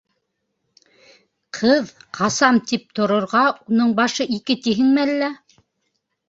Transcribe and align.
—Ҡыҙ, 1.57 1.91
ҡасам, 2.19 2.57
тип 2.71 2.87
торорға, 3.01 3.43
уның 3.75 3.93
башы 4.01 4.27
ике 4.39 4.57
тиһеңме 4.65 5.05
әллә? 5.05 5.31